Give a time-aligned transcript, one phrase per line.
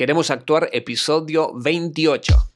[0.00, 2.49] Queremos actuar episodio 28.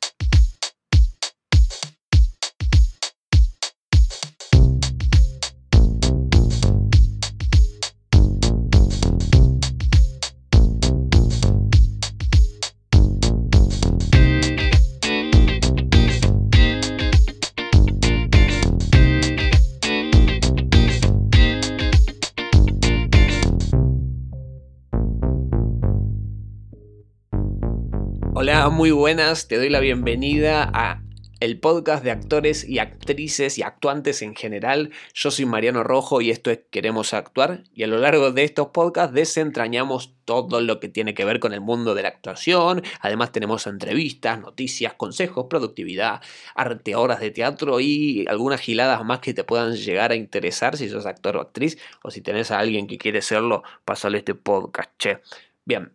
[28.71, 31.03] Muy buenas, te doy la bienvenida a
[31.41, 34.91] el podcast de actores y actrices y actuantes en general.
[35.12, 38.69] Yo soy Mariano Rojo y esto es Queremos Actuar y a lo largo de estos
[38.69, 42.83] podcasts desentrañamos todo lo que tiene que ver con el mundo de la actuación.
[43.00, 46.22] Además tenemos entrevistas, noticias, consejos, productividad,
[46.55, 50.89] arte, horas de teatro y algunas giladas más que te puedan llegar a interesar si
[50.89, 54.91] sos actor o actriz o si tenés a alguien que quiere serlo, pasale este podcast,
[54.98, 55.19] che.
[55.67, 55.92] Bien,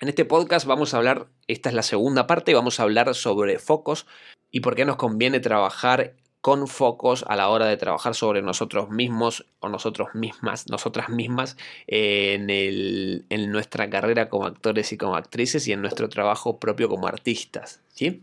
[0.00, 3.58] en este podcast vamos a hablar, esta es la segunda parte, vamos a hablar sobre
[3.58, 4.06] focos
[4.50, 8.90] y por qué nos conviene trabajar con focos a la hora de trabajar sobre nosotros
[8.90, 11.56] mismos o nosotros mismas, nosotras mismas
[11.86, 17.06] en, en nuestra carrera como actores y como actrices y en nuestro trabajo propio como
[17.06, 17.80] artistas.
[17.94, 18.22] ¿sí?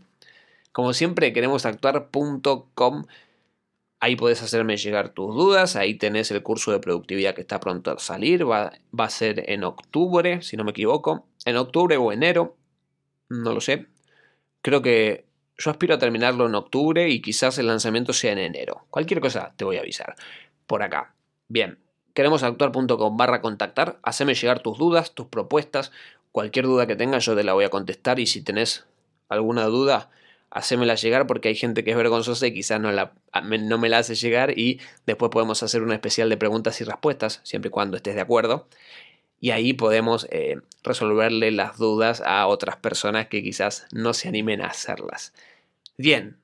[0.70, 3.06] Como siempre, queremos actuar.com
[4.02, 7.92] Ahí puedes hacerme llegar tus dudas, ahí tenés el curso de productividad que está pronto
[7.92, 12.10] a salir, va, va, a ser en octubre, si no me equivoco, en octubre o
[12.10, 12.56] enero,
[13.32, 13.86] no lo sé.
[14.60, 15.24] Creo que
[15.58, 18.86] yo aspiro a terminarlo en octubre y quizás el lanzamiento sea en enero.
[18.90, 20.14] Cualquier cosa te voy a avisar
[20.66, 21.14] por acá.
[21.48, 21.78] Bien,
[22.14, 25.92] queremos actuar.com barra contactar, haceme llegar tus dudas, tus propuestas,
[26.30, 28.86] cualquier duda que tengas yo te la voy a contestar y si tenés
[29.28, 30.10] alguna duda
[30.50, 33.98] hacémela llegar porque hay gente que es vergonzosa y quizás no, la, no me la
[33.98, 37.96] hace llegar y después podemos hacer una especial de preguntas y respuestas, siempre y cuando
[37.96, 38.68] estés de acuerdo.
[39.42, 44.62] Y ahí podemos eh, resolverle las dudas a otras personas que quizás no se animen
[44.62, 45.34] a hacerlas.
[45.98, 46.38] Bien,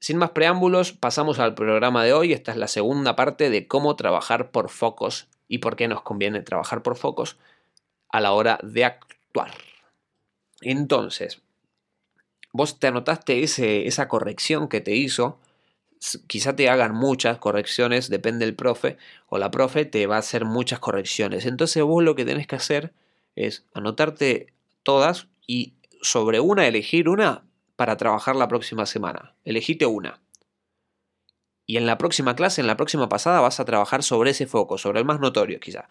[0.00, 2.32] sin más preámbulos, pasamos al programa de hoy.
[2.32, 6.40] Esta es la segunda parte de cómo trabajar por focos y por qué nos conviene
[6.40, 7.36] trabajar por focos
[8.08, 9.50] a la hora de actuar.
[10.62, 11.42] Entonces,
[12.54, 15.38] vos te anotaste ese, esa corrección que te hizo,
[16.26, 18.98] quizá te hagan muchas correcciones, depende del profe,
[19.28, 21.46] o la profe te va a hacer muchas correcciones.
[21.46, 22.92] Entonces vos lo que tenés que hacer
[23.36, 24.52] es anotarte
[24.82, 27.44] todas y sobre una elegir una
[27.76, 29.34] para trabajar la próxima semana.
[29.44, 30.20] Elegite una.
[31.66, 34.78] Y en la próxima clase, en la próxima pasada, vas a trabajar sobre ese foco,
[34.78, 35.88] sobre el más notorio quizá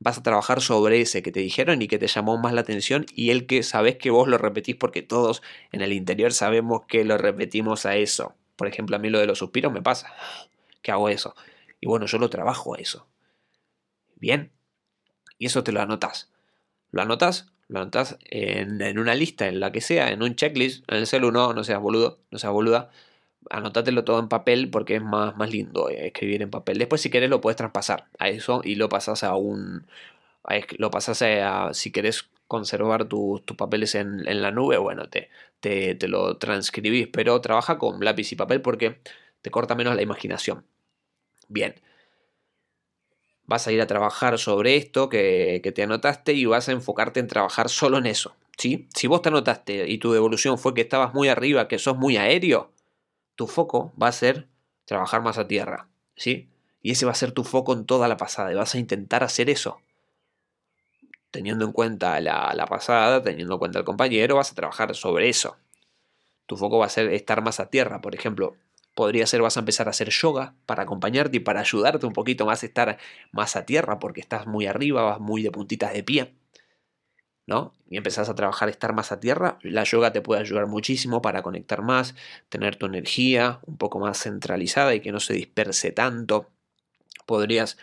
[0.00, 3.06] vas a trabajar sobre ese que te dijeron y que te llamó más la atención
[3.14, 7.04] y el que sabes que vos lo repetís porque todos en el interior sabemos que
[7.04, 8.34] lo repetimos a eso.
[8.56, 10.12] Por ejemplo, a mí lo de los suspiros me pasa,
[10.82, 11.34] que hago eso.
[11.80, 13.06] Y bueno, yo lo trabajo a eso.
[14.16, 14.52] Bien.
[15.38, 16.30] Y eso te lo anotas.
[16.90, 20.90] Lo anotas, lo anotas en, en, una lista, en la que sea, en un checklist,
[20.90, 22.90] en el celu no, no seas boludo, no seas boluda
[23.50, 26.78] anótatelo todo en papel porque es más, más lindo eh, escribir en papel.
[26.78, 29.86] Después, si querés, lo puedes traspasar a eso y lo pasas a un.
[30.78, 31.72] lo pasas a.
[31.74, 37.08] Si querés conservar tus papeles en, en, la nube, bueno, te, te, te, lo transcribís,
[37.08, 39.00] pero trabaja con lápiz y papel porque
[39.42, 40.64] te corta menos la imaginación.
[41.48, 41.74] Bien.
[43.46, 47.20] Vas a ir a trabajar sobre esto que, que te anotaste y vas a enfocarte
[47.20, 48.34] en trabajar solo en eso.
[48.56, 48.88] ¿sí?
[48.94, 52.16] Si vos te anotaste y tu devolución fue que estabas muy arriba, que sos muy
[52.16, 52.70] aéreo,
[53.34, 54.48] tu foco va a ser
[54.84, 56.48] trabajar más a tierra, ¿sí?
[56.82, 59.24] Y ese va a ser tu foco en toda la pasada y vas a intentar
[59.24, 59.78] hacer eso.
[61.34, 65.28] Teniendo en cuenta la, la pasada, teniendo en cuenta el compañero, vas a trabajar sobre
[65.28, 65.56] eso.
[66.46, 68.54] Tu foco va a ser estar más a tierra, por ejemplo.
[68.94, 72.46] Podría ser, vas a empezar a hacer yoga para acompañarte y para ayudarte un poquito
[72.46, 72.98] más a estar
[73.32, 76.34] más a tierra porque estás muy arriba, vas muy de puntitas de pie.
[77.48, 77.72] ¿no?
[77.90, 81.42] Y empezás a trabajar, estar más a tierra, la yoga te puede ayudar muchísimo para
[81.42, 82.14] conectar más,
[82.48, 86.48] tener tu energía un poco más centralizada y que no se disperse tanto.
[87.26, 87.76] Podrías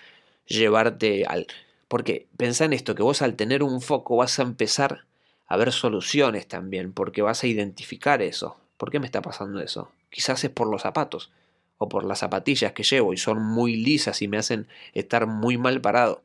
[0.45, 1.47] llevarte al...
[1.91, 5.05] Porque pensá en esto, que vos al tener un foco vas a empezar
[5.45, 8.55] a ver soluciones también, porque vas a identificar eso.
[8.77, 9.91] ¿Por qué me está pasando eso?
[10.09, 11.31] Quizás es por los zapatos
[11.77, 15.57] o por las zapatillas que llevo y son muy lisas y me hacen estar muy
[15.57, 16.23] mal parado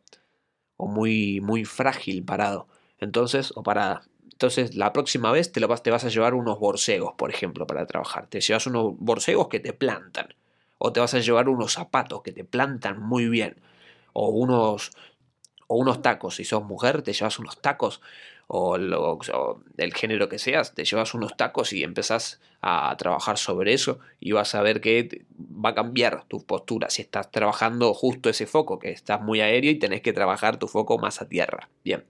[0.77, 2.69] o muy muy frágil parado
[2.99, 4.03] entonces, o para.
[4.33, 7.67] Entonces, la próxima vez te, lo vas, te vas a llevar unos borcegos, por ejemplo,
[7.67, 8.27] para trabajar.
[8.27, 10.35] Te llevas unos borcegos que te plantan.
[10.79, 13.57] O te vas a llevar unos zapatos que te plantan muy bien.
[14.13, 14.91] O unos,
[15.67, 16.37] o unos tacos.
[16.37, 18.01] Si sos mujer, te llevas unos tacos.
[18.49, 19.19] O, lo,
[19.75, 23.99] del género que seas, te llevas unos tacos y empezás a trabajar sobre eso.
[24.21, 26.91] Y vas a ver que va a cambiar tu postura.
[26.91, 30.69] Si estás trabajando justo ese foco, que estás muy aéreo y tenés que trabajar tu
[30.69, 31.69] foco más a tierra.
[31.85, 32.05] Bien.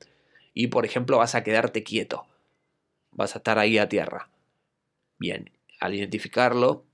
[0.55, 2.27] y, por ejemplo, vas a quedarte quieto.
[3.13, 4.31] Vas a estar ahí a tierra.
[5.19, 5.51] Bien,
[5.81, 6.85] al identificarlo,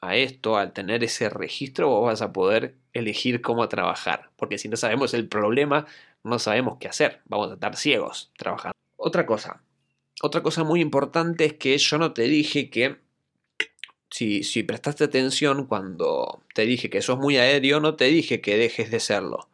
[0.00, 4.30] a esto, al tener ese registro, vos vas a poder elegir cómo trabajar.
[4.36, 5.86] Porque si no sabemos el problema,
[6.24, 7.22] no sabemos qué hacer.
[7.26, 8.76] Vamos a estar ciegos trabajando.
[8.96, 9.62] Otra cosa.
[10.22, 12.96] Otra cosa muy importante es que yo no te dije que
[14.10, 18.56] si, si, prestaste atención cuando te dije que sos muy aéreo, no te dije que
[18.56, 19.48] dejes de serlo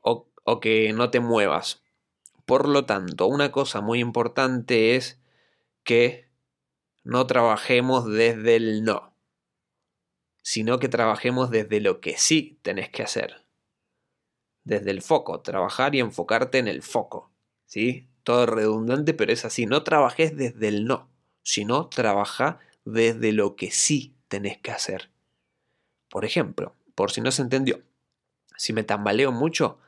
[0.00, 1.82] o, o, que no te muevas.
[2.46, 5.20] Por lo tanto, una cosa muy importante es
[5.84, 6.26] que
[7.04, 9.09] no trabajemos desde el no,
[10.42, 13.44] sino que trabajemos desde lo que sí tenés que hacer.
[14.64, 17.30] Desde el foco, trabajar y enfocarte en el foco.
[17.66, 18.08] ¿Sí?
[18.24, 19.66] Todo redundante, pero es así.
[19.66, 21.08] No trabajes desde el no,
[21.42, 25.10] sino trabaja desde lo que sí tenés que hacer.
[26.08, 27.82] Por ejemplo, por si no se entendió,
[28.56, 29.78] si me tambaleo mucho,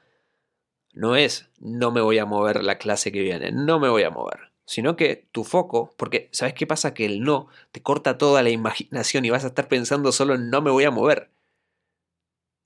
[0.93, 4.11] no es no me voy a mover la clase que viene, no me voy a
[4.11, 6.95] mover, sino que tu foco, porque ¿sabes qué pasa?
[6.95, 10.51] Que el no te corta toda la imaginación y vas a estar pensando solo en
[10.51, 11.31] no me voy a mover.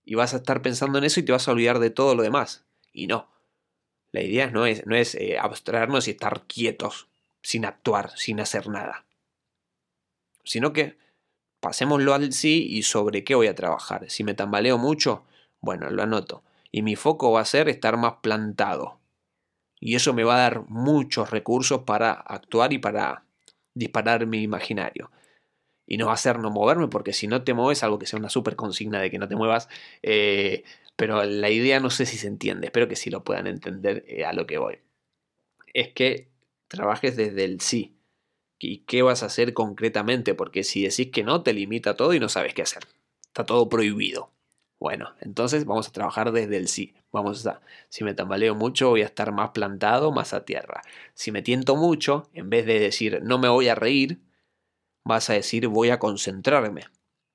[0.05, 2.23] Y vas a estar pensando en eso y te vas a olvidar de todo lo
[2.23, 2.65] demás.
[2.93, 3.29] Y no.
[4.13, 7.09] La idea no es, no es eh, abstraernos y estar quietos,
[7.43, 9.07] sin actuar, sin hacer nada
[10.47, 10.97] sino que
[11.61, 14.09] pasémoslo al sí y sobre qué voy a trabajar.
[14.09, 15.25] Si me tambaleo mucho,
[15.61, 16.45] bueno, lo anoto.
[16.71, 19.01] Y mi foco va a ser estar más plantado.
[19.87, 23.25] Y eso me va a dar muchos recursos para actuar y para
[23.73, 25.13] disparar mi imaginario.
[25.87, 28.19] Y no va a ser no moverme, porque si no te mueves, algo que sea
[28.19, 29.69] una super consigna de que no te muevas.
[30.03, 30.65] Eh,
[30.97, 34.25] pero la idea no sé si se entiende, espero que sí lo puedan entender eh,
[34.25, 34.81] a lo que voy.
[35.73, 36.31] Es que
[36.67, 37.97] trabajes desde el sí,
[38.59, 40.35] ¿Y qué vas a hacer concretamente?
[40.35, 42.83] Porque si decís que no, te limita todo y no sabes qué hacer.
[43.27, 44.31] Está todo prohibido.
[44.79, 46.95] Bueno, entonces vamos a trabajar desde el sí.
[47.13, 50.83] Vamos a, si me tambaleo mucho, voy a estar más plantado, más a tierra.
[51.15, 54.21] Si me tiento mucho, en vez de decir no me voy a reír,
[55.05, 56.85] vas a decir voy a concentrarme.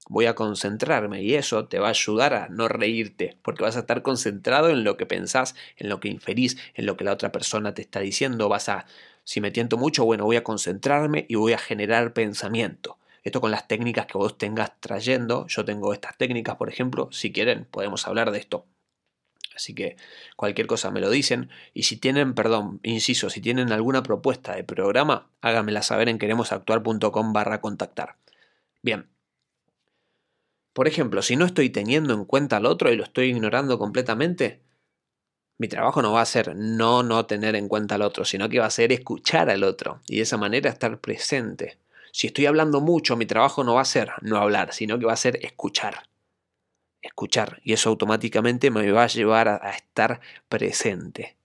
[0.10, 3.82] Voy a concentrarme y eso te va a ayudar a no reírte, porque vas a
[3.82, 7.32] estar concentrado en lo que pensás, en lo que inferís, en lo que la otra
[7.32, 8.50] persona te está diciendo.
[8.50, 8.86] Vas a
[9.26, 12.98] si me tiento mucho, bueno, voy a concentrarme y voy a generar pensamiento.
[13.24, 15.46] Esto con las técnicas que vos tengas trayendo.
[15.48, 17.10] Yo tengo estas técnicas, por ejemplo.
[17.12, 18.66] Si quieren, podemos hablar de esto.
[19.56, 19.96] Así que
[20.36, 21.50] cualquier cosa me lo dicen.
[21.74, 27.34] Y si tienen, perdón, inciso, si tienen alguna propuesta de programa, háganmela saber en queremosactuar.com
[27.34, 28.18] barra contactar.
[28.82, 29.10] Bien.
[30.74, 34.62] Por ejemplo, si no estoy teniendo en cuenta al otro y lo estoy ignorando completamente,
[35.58, 38.60] mi trabajo no va a ser no no tener en cuenta al otro, sino que
[38.60, 41.78] va a ser escuchar al otro y de esa manera estar presente.
[42.12, 45.13] Si estoy hablando mucho, mi trabajo no va a ser no hablar, sino que va
[45.13, 46.10] a ser escuchar.
[47.02, 47.62] Escuchar.
[47.63, 51.38] Y eso automáticamente me va a llevar a, estar presente.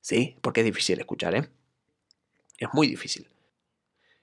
[0.00, 0.36] ¿Sí?
[0.40, 1.48] Porque es difícil escuchar, ¿eh?
[2.58, 3.28] Es muy difícil.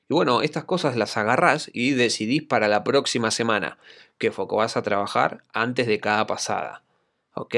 [0.09, 3.77] Y bueno, estas cosas las agarrás y decidís para la próxima semana
[4.17, 6.83] qué foco vas a trabajar antes de cada pasada.
[7.33, 7.55] ¿Ok?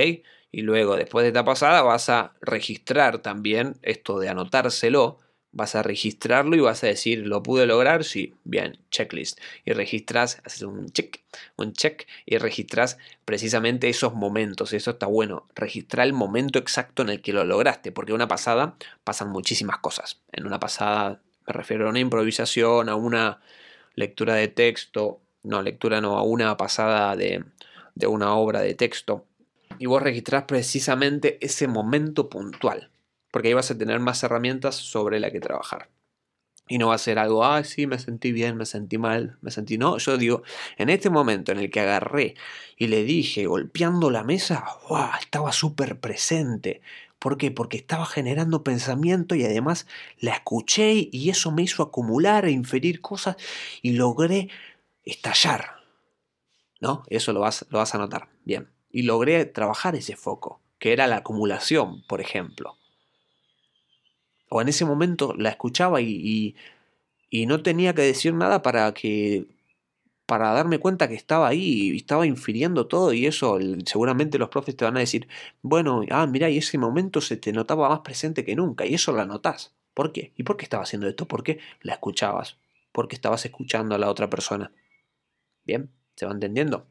[0.53, 5.17] y luego después de esta pasada vas a registrar también esto de anotárselo,
[5.53, 8.03] vas a registrarlo y vas a decir, ¿lo pude lograr?
[8.03, 9.39] Sí, bien, checklist.
[9.63, 11.21] Y registras, haces un check,
[11.55, 14.73] un check y registras precisamente esos momentos.
[14.73, 18.75] Eso está bueno, registrar el momento exacto en el que lo lograste, porque una pasada
[19.03, 20.21] pasan muchísimas cosas.
[20.31, 23.41] En una pasada me refiero a una improvisación, a una
[23.95, 27.43] lectura de texto, no, lectura no, a una pasada de,
[27.95, 29.25] de una obra de texto
[29.79, 32.89] y vos registrás precisamente ese momento puntual,
[33.33, 35.89] porque ahí vas a tener más herramientas sobre la que trabajar.
[36.67, 39.49] Y no va a ser algo, ah, sí, me sentí bien, me sentí mal, me
[39.49, 39.79] sentí.
[39.79, 40.43] No, yo digo,
[40.77, 42.35] en este momento en el que agarré
[42.77, 45.09] y le dije, golpeando la mesa, ¡wow!
[45.19, 46.81] Estaba súper presente.
[47.17, 47.49] ¿Por qué?
[47.49, 49.87] Porque estaba generando pensamiento y además
[50.19, 53.35] la escuché y eso me hizo acumular e inferir cosas
[53.81, 54.49] y logré
[55.03, 55.77] estallar.
[56.79, 57.03] ¿No?
[57.07, 58.29] Eso lo vas, lo vas a notar.
[58.45, 62.77] Bien y logré trabajar ese foco, que era la acumulación, por ejemplo.
[64.53, 66.55] O en ese momento la escuchaba y,
[67.31, 69.47] y, no tenía que decir nada para que
[70.27, 74.77] para darme cuenta que estaba ahí y estaba infiriendo todo y eso seguramente los profes
[74.77, 75.27] te van a decir,
[75.63, 79.11] bueno, ah, mira, y ese momento se te notaba más presente que nunca y eso
[79.11, 79.73] la notás.
[79.95, 80.33] ¿Por qué?
[80.37, 81.27] ¿Y por qué estaba haciendo esto?
[81.27, 82.57] Porque la escuchabas,
[82.91, 84.71] porque estabas escuchando a la otra persona.
[85.65, 86.85] Bien, ¿se va entendiendo?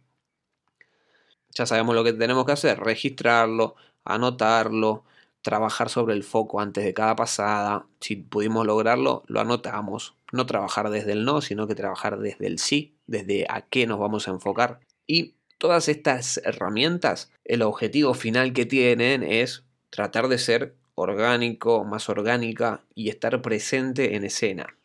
[1.55, 5.05] Ya sabemos lo que tenemos que hacer, registrarlo, anotarlo,
[5.43, 7.87] trabajar sobre el foco antes de cada pasada.
[8.01, 10.17] Si pudimos lograrlo, lo anotamos.
[10.33, 13.99] No trabajar desde el no, sino que trabajar desde el sí, desde a qué nos
[13.99, 14.81] vamos a enfocar.
[15.07, 22.09] Y todas estas herramientas, el objetivo final que tienen es tratar de ser orgánico, más
[22.09, 24.79] orgánica y estar presente en escena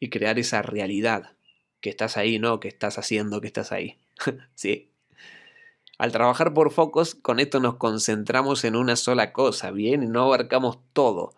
[0.00, 1.36] y crear esa realidad
[1.80, 3.98] que estás ahí, no que estás haciendo que estás ahí.
[4.54, 4.90] sí.
[5.98, 10.02] Al trabajar por focos, con esto nos concentramos en una sola cosa, ¿bien?
[10.02, 11.34] Y no abarcamos todo.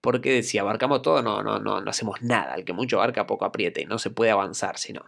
[0.00, 2.54] Porque si abarcamos todo, no, no, no, no hacemos nada.
[2.54, 5.04] El que mucho abarca, poco aprieta y no se puede avanzar, sino.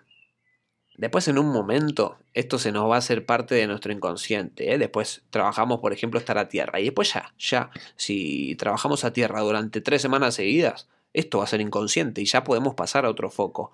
[0.97, 4.73] Después en un momento esto se nos va a hacer parte de nuestro inconsciente.
[4.73, 4.79] ¿eh?
[4.79, 6.81] Después trabajamos, por ejemplo, estar a tierra.
[6.81, 11.49] Y después ya, ya, si trabajamos a tierra durante tres semanas seguidas, esto va a
[11.49, 13.73] ser inconsciente y ya podemos pasar a otro foco.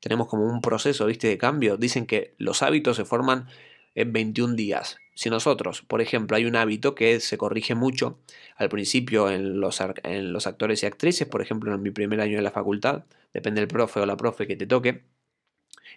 [0.00, 1.28] Tenemos como un proceso, ¿viste?
[1.28, 1.76] De cambio.
[1.76, 3.48] Dicen que los hábitos se forman
[3.94, 4.98] en 21 días.
[5.14, 8.18] Si nosotros, por ejemplo, hay un hábito que se corrige mucho
[8.56, 12.36] al principio en los, en los actores y actrices, por ejemplo, en mi primer año
[12.36, 13.04] de la facultad,
[13.34, 15.02] depende del profe o la profe que te toque,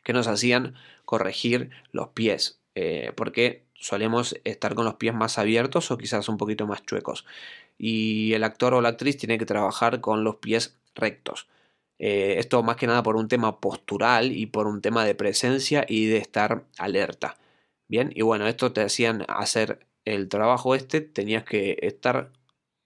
[0.04, 5.92] que nos hacían corregir los pies, eh, porque solemos estar con los pies más abiertos
[5.92, 7.26] o quizás un poquito más chuecos.
[7.78, 11.48] Y el actor o la actriz tiene que trabajar con los pies rectos.
[12.00, 15.86] Eh, esto más que nada por un tema postural y por un tema de presencia
[15.88, 17.38] y de estar alerta.
[17.94, 22.32] Bien, y bueno, esto te hacían hacer el trabajo este, tenías que estar,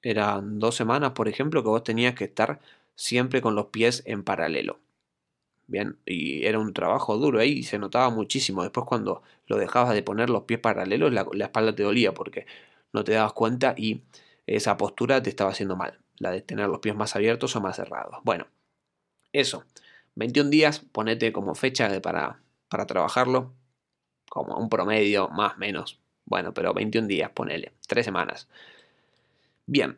[0.02, 2.60] eran dos semanas, por ejemplo, que vos tenías que estar
[2.94, 4.82] siempre con los pies en paralelo.
[5.68, 8.64] Bien, y era un trabajo duro ahí y se notaba muchísimo.
[8.64, 12.46] Después cuando lo dejabas de poner los pies paralelos, la, espalda te dolía porque
[12.92, 14.02] no te dabas cuenta y
[14.46, 16.00] esa postura te estaba haciendo mal.
[16.18, 18.18] La de tener los pies más abiertos o más cerrados.
[18.26, 18.48] Bueno,
[19.34, 19.66] eso.
[20.16, 23.54] 21 días, ponete como fecha para, para trabajarlo.
[24.38, 26.00] Como un promedio, más menos.
[26.25, 27.72] Bueno, pero 21 días, ponele.
[27.88, 28.48] 3 semanas.
[29.65, 29.96] Bien,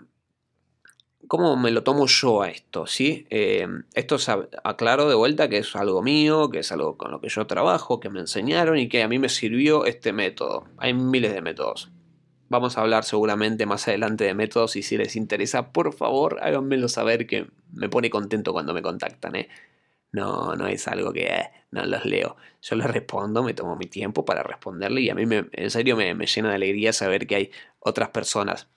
[1.27, 2.87] ¿Cómo me lo tomo yo a esto?
[2.87, 3.27] ¿sí?
[3.29, 4.15] Eh, esto
[4.63, 7.99] aclaro de vuelta que es algo mío, que es algo con lo que yo trabajo,
[7.99, 10.65] que me enseñaron y que a mí me sirvió este método.
[10.77, 11.91] Hay miles de métodos.
[12.47, 16.87] Vamos a hablar seguramente más adelante de métodos y si les interesa, por favor, háganmelo
[16.87, 19.35] saber que me pone contento cuando me contactan.
[19.35, 19.49] ¿eh?
[20.11, 21.29] No, no es algo que
[21.71, 22.35] no los leo.
[22.61, 25.95] Yo les respondo, me tomo mi tiempo para responderle y a mí me, en serio
[25.95, 28.67] me, me llena de alegría saber que hay otras personas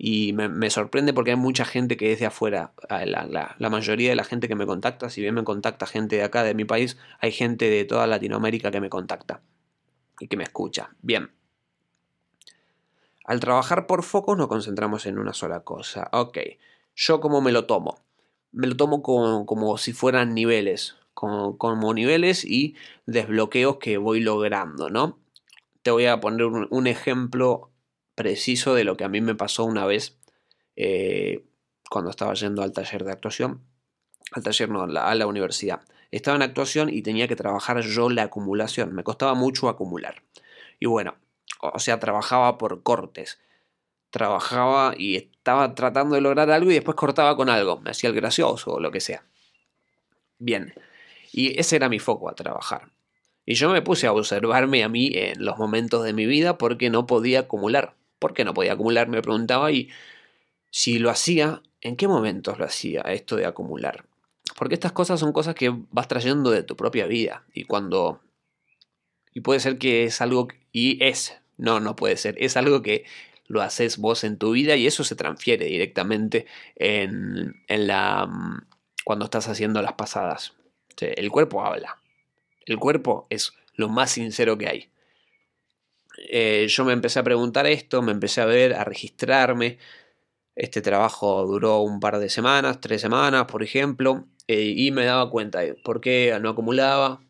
[0.00, 2.72] y me, sorprende porque hay mucha gente que es de afuera.
[2.88, 3.26] Ah, la,
[3.58, 6.44] la, mayoría de la gente que me contacta, si bien me contacta gente de acá,
[6.44, 9.42] de mi país, hay gente de toda Latinoamérica que me contacta
[10.20, 10.90] y que me escucha.
[11.02, 11.32] Bien.
[13.24, 16.08] Al trabajar por focos nos concentramos en una sola cosa.
[16.12, 16.38] Ok,
[16.94, 17.98] yo cómo me lo tomo.
[18.52, 22.76] Me lo tomo como, como si fueran niveles, como, como, niveles y
[23.06, 25.18] desbloqueos que voy logrando, ¿no?
[25.82, 27.70] Te voy a poner un, ejemplo
[28.14, 30.18] preciso de lo que a mí me pasó una vez
[30.76, 31.44] eh,
[31.88, 33.62] cuando estaba yendo al taller de actuación.
[34.32, 35.80] Al taller no, a la, universidad.
[36.10, 38.94] Estaba en actuación y tenía que trabajar yo la acumulación.
[38.94, 40.22] Me costaba mucho acumular.
[40.80, 41.16] Y bueno,
[41.60, 43.38] o sea, trabajaba por cortes.
[44.10, 47.80] Trabajaba y estaba tratando de lograr algo y después cortaba con algo.
[47.80, 49.24] Me hacía el gracioso o lo que sea.
[50.38, 50.74] Bien.
[51.32, 52.90] Y ese era mi foco a trabajar.
[53.44, 56.90] Y yo me puse a observarme a mí en los momentos de mi vida porque
[56.90, 57.94] no podía acumular.
[58.18, 59.08] ¿Por qué no podía acumular?
[59.08, 59.88] Me preguntaba y
[60.70, 64.04] si lo hacía, ¿en qué momentos lo hacía esto de acumular?
[64.56, 68.20] Porque estas cosas son cosas que vas trayendo de tu propia vida y cuando...
[69.32, 70.48] Y puede ser que es algo...
[70.72, 71.38] Y es...
[71.56, 72.36] No, no puede ser.
[72.38, 73.04] Es algo que
[73.48, 78.26] lo haces vos en tu vida y eso se transfiere directamente en, en la...
[78.26, 78.66] Mm,
[79.04, 80.52] cuando estás haciendo las pasadas.
[81.00, 81.96] El cuerpo habla.
[82.66, 84.90] El cuerpo es lo más sincero que hay.
[86.28, 89.78] Eh, yo me empecé a preguntar esto, me empecé a ver, a registrarme.
[90.56, 95.30] Este trabajo duró un par de semanas, tres semanas, por ejemplo, eh, y me daba
[95.30, 97.22] cuenta de por qué no acumulaba,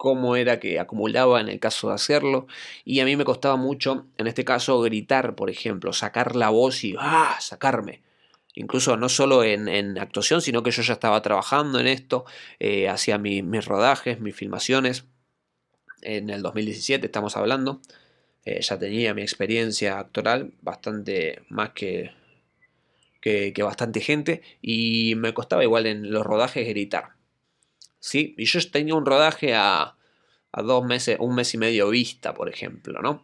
[0.00, 2.46] cómo era que acumulaba en el caso de hacerlo,
[2.86, 6.84] y a mí me costaba mucho, en este caso, gritar, por ejemplo, sacar la voz
[6.84, 7.36] y ¡ah!
[7.38, 8.00] sacarme.
[8.54, 12.24] Incluso no solo en, actuación, sino que yo ya estaba trabajando en esto,
[12.60, 15.04] eh, hacía mis rodajes, mis filmaciones.
[16.00, 17.82] En el 2017 estamos hablando.
[18.46, 22.12] Eh, ya tenía mi experiencia actoral, bastante más que,
[23.20, 27.19] que, bastante gente, y me costaba igual en los rodajes gritar.
[28.00, 28.34] ¿Sí?
[28.38, 29.96] Y yo tenía un rodaje a,
[30.52, 33.22] a dos meses, un mes y medio vista, por ejemplo, ¿no?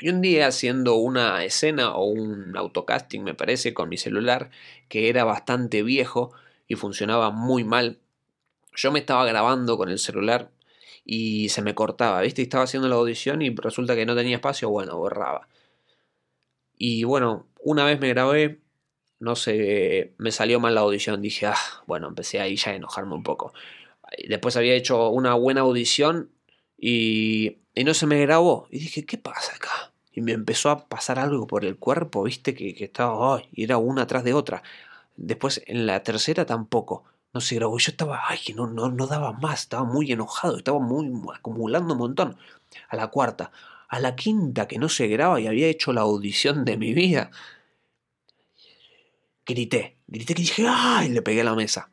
[0.00, 4.50] Y un día haciendo una escena o un autocasting, me parece, con mi celular,
[4.88, 6.32] que era bastante viejo
[6.68, 8.00] y funcionaba muy mal,
[8.74, 10.50] yo me estaba grabando con el celular
[11.04, 12.42] y se me cortaba, ¿viste?
[12.42, 15.48] Y estaba haciendo la audición y resulta que no tenía espacio, bueno, borraba.
[16.76, 18.60] Y bueno, una vez me grabé,
[19.20, 23.14] no sé, me salió mal la audición, dije, ah, bueno, empecé ahí ya a enojarme
[23.14, 23.52] un poco.
[24.28, 26.30] Después había hecho una buena audición
[26.78, 28.68] y, no se me grabó.
[28.70, 29.92] Y dije, ¿qué pasa acá?
[30.12, 34.02] y me empezó a pasar algo por el cuerpo, viste, que, estaba, y era una
[34.02, 34.62] atrás de otra.
[35.16, 37.78] Después en la tercera tampoco, no se grabó.
[37.78, 41.94] Yo estaba, ay, que no, no, no daba más, estaba muy enojado, estaba muy acumulando
[41.94, 42.36] un montón.
[42.88, 43.52] A la cuarta,
[43.88, 47.30] a la quinta que no se graba y había hecho la audición de mi vida.
[49.46, 51.90] Grité, grité que dije, ay, le pegué a la mesa.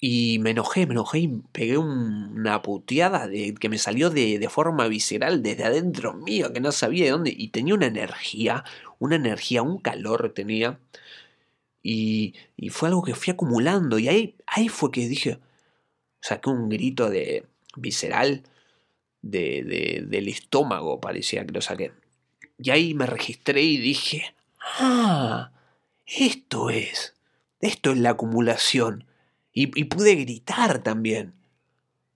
[0.00, 4.48] Y me enojé, me enojé y pegué una puteada de, que me salió de, de,
[4.48, 7.34] forma visceral desde adentro mío, que no sabía de dónde.
[7.36, 8.64] Y tenía una energía,
[8.98, 10.78] una energía, un calor tenía.
[11.82, 13.98] Y, y fue algo que fui acumulando.
[13.98, 15.38] Y ahí, ahí fue que dije,
[16.20, 17.46] saqué un grito de
[17.76, 18.42] visceral
[19.22, 21.92] de, de, del estómago, parecía que lo saqué.
[22.58, 24.34] Y ahí me registré y dije,
[24.78, 25.52] ah,
[26.06, 27.14] esto es,
[27.60, 29.06] esto es la acumulación
[29.54, 31.32] y, pude gritar también.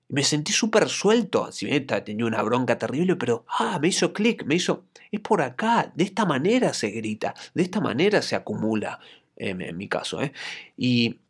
[0.08, 1.52] Me sentí súper suelto.
[1.52, 4.84] Si bien tenía una bronca terrible, pero ah, me hizo clic, me hizo.
[5.12, 8.98] Es por acá, de esta manera se grita, de esta manera se acumula,
[9.36, 10.20] en mi caso.
[10.20, 10.32] ¿eh?
[10.76, 11.20] Y,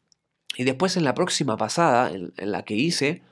[0.57, 3.23] y, después en la próxima pasada, en la que hice,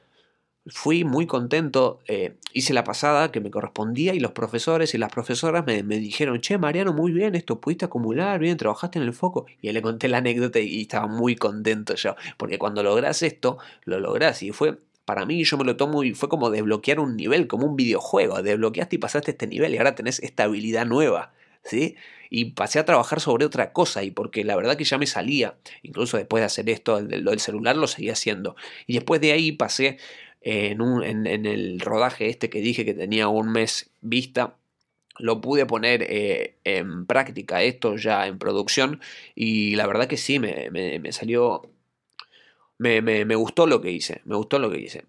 [0.68, 5.12] fui muy contento, eh, hice la pasada que me correspondía y los profesores y las
[5.12, 9.46] profesoras me, dijeron, che, Mariano, muy bien, esto pudiste acumular, bien, trabajaste en el foco.
[9.62, 14.00] Y le conté la anécdota y estaba muy contento yo, porque cuando logras esto, lo
[14.00, 14.78] logras y fue...
[15.04, 18.42] Para mí yo me lo tomo y fue como desbloquear un nivel, como un videojuego.
[18.42, 21.32] Desbloqueaste y pasaste este nivel y ahora tenés esta habilidad nueva.
[21.62, 21.94] ¿Sí?
[22.28, 25.54] Y pasé a trabajar sobre otra cosa y porque la verdad que ya me salía,
[25.84, 28.56] incluso después de hacer esto, lo del celular lo seguía haciendo.
[28.88, 29.98] Y después de ahí pasé
[30.48, 34.54] en, el rodaje este que dije que tenía un mes vista,
[35.18, 39.00] lo pude poner eh, en práctica esto ya en producción
[39.34, 41.68] y la verdad que sí, me, salió,
[42.78, 45.04] me, me, gustó lo que hice, me gustó lo que hice.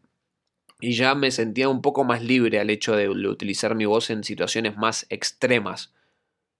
[0.79, 4.24] Y ya me sentía un poco más libre al hecho de utilizar mi voz en
[4.24, 5.94] situaciones más extremas,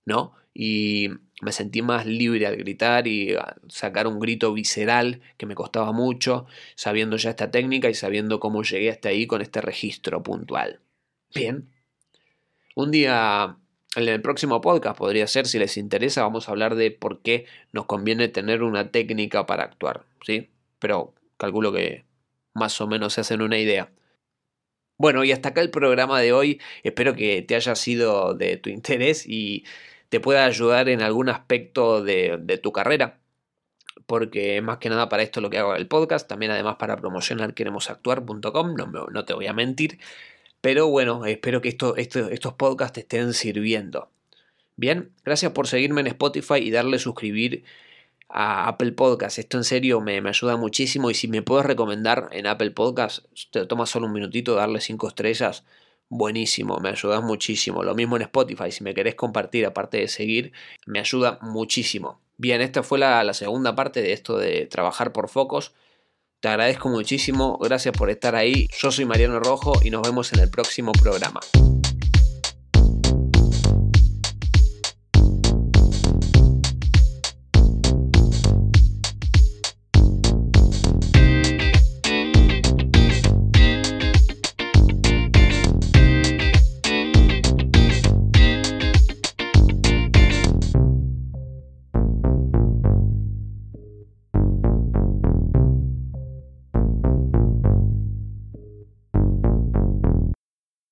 [0.06, 0.34] ¿no?
[0.54, 1.10] Y
[1.42, 3.36] me sentí más libre al gritar y
[3.68, 8.64] sacar un grito visceral que me costaba mucho, sabiendo ya esta técnica y sabiendo cómo
[8.64, 10.80] llegué hasta ahí con este registro puntual.
[11.34, 11.70] Bien.
[12.76, 13.58] Un día,
[13.96, 17.46] en el próximo podcast podría ser, si les interesa, vamos a hablar de por qué
[17.72, 20.50] nos conviene tener una técnica para actuar, ¿sí?
[20.80, 22.06] Pero calculo que
[22.54, 23.92] más o menos se hacen una idea.
[24.98, 26.60] Bueno, y hasta acá el programa de hoy.
[26.82, 29.64] Espero que te haya sido de tu interés y
[30.10, 33.20] te pueda ayudar en algún aspecto de, tu carrera
[34.06, 37.54] porque más que nada para esto lo que hago el podcast, también además para promocionar
[37.54, 40.00] queremosactuar.com, no, no te voy a mentir,
[40.62, 44.10] pero bueno, espero que esto, estos podcasts te estén sirviendo.
[44.78, 47.66] Bien, gracias por seguirme en Spotify y darle suscribir
[48.30, 49.40] a Apple Podcast.
[49.40, 53.26] Esto en serio me, me, ayuda muchísimo y si me puedes recomendar en Apple Podcast,
[53.52, 55.64] te toma solo un minutito darle 5 estrellas
[56.10, 57.84] buenísimo, me ayudas muchísimo.
[57.84, 60.52] Lo mismo en Spotify, si me querés compartir, aparte de seguir,
[60.86, 62.22] me ayuda muchísimo.
[62.38, 65.74] Bien, esta fue la, la segunda parte de esto de trabajar por focos.
[66.40, 68.68] Te agradezco muchísimo, gracias por estar ahí.
[68.80, 71.40] Yo soy Mariano Rojo y nos vemos en el próximo programa.